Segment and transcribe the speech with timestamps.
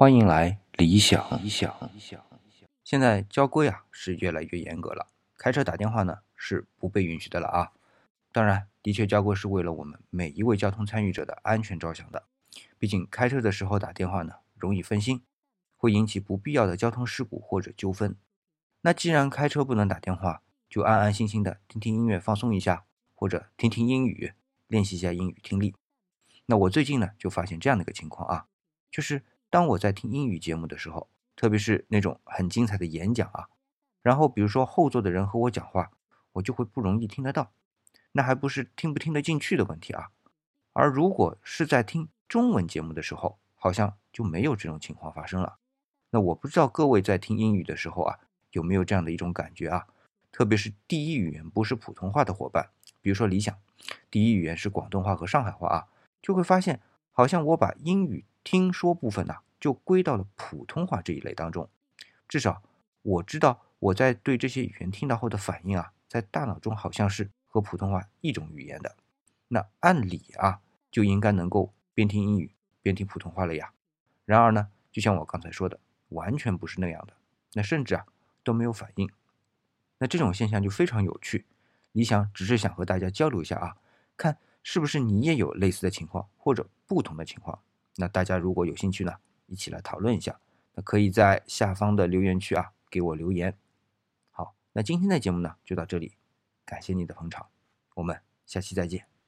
[0.00, 1.44] 欢迎来理想。
[1.44, 2.24] 理想，理想。
[2.82, 7.72] 现在交规啊是越来越严格了，开车打电话呢是不被允许的了啊。
[8.32, 12.24] 当然，的确交规是为了我们每一位交通参与者的安全着想的。
[12.78, 15.22] 毕竟开车的时候打电话呢容易分心，
[15.76, 18.16] 会引起不必要的交通事故或者纠纷。
[18.80, 20.40] 那既然开车不能打电话，
[20.70, 24.32] 就安安心心的听听音乐放松一下，或者听听英语
[24.66, 25.74] 练习一下英语听力。
[26.46, 28.46] 那我最近呢就发现这样的一个情况啊，
[28.90, 33.48] 就是当我在听英语节目的时候，特别是那种很精彩的演讲啊，
[34.00, 35.90] 然后比如说后座的人和我讲话，
[36.32, 37.50] 我就会不容易听得到。
[38.12, 40.10] 那还不是听不听得进去的问题啊。
[40.72, 45.58] 而如果是在听中文节目的时候，好像就没有这种情况发生了。
[46.10, 48.18] 那我不知道各位在听英语的时候啊。
[48.52, 49.86] 有没有这样的一种感觉啊？
[50.32, 52.70] 特别是第一语言不是普通话的伙伴，
[53.00, 53.56] 比如说理想，
[54.10, 55.86] 第一语言是广东话和上海话啊，
[56.20, 56.80] 就会发现
[57.12, 61.68] 好像我把英语听说部分呢，就归到了普通话这一类当中。
[62.28, 62.62] 至少
[63.02, 68.96] 我知道我在对这些语言听到后的反应啊，在大脑中好像是和普通话一种语言的。
[69.48, 73.72] 那按理啊，就应该能够边听英语边听普通话了呀。
[74.24, 77.14] 然而呢，就像我刚才说的，完全不是那样的。
[77.52, 78.06] 那甚至啊。
[78.42, 79.06] 都没有反应，
[79.98, 81.44] 那这种现象就非常有趣。
[81.92, 83.76] 理想只是想和大家交流一下啊，
[84.16, 87.60] 看是不是你也有类似的情况或者不同的情况。
[88.00, 89.12] 那大家如果有兴趣呢，
[89.46, 90.40] 一起来讨论一下。
[90.72, 93.54] 那可以在下方的留言区啊给我留言。
[94.30, 96.14] 好，那今天的节目呢就到这里，
[96.64, 97.46] 感谢你的捧场，
[97.96, 99.19] 我们下期再见。